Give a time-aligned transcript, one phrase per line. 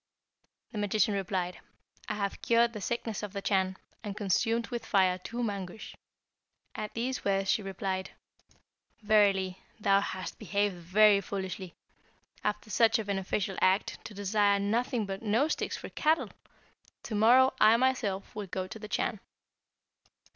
[0.71, 1.59] The magician replied,
[2.09, 5.93] 'I have cured the sickness of the Chan, and consumed with fire two Mangusch.'
[6.73, 8.09] At these words she replied,
[9.03, 11.75] 'Verily, thou hast behaved very foolishly.
[12.43, 16.29] After such a beneficial act, to desire nothing but nose sticks for cattle!
[17.03, 19.19] To morrow I myself will go to the Chan.'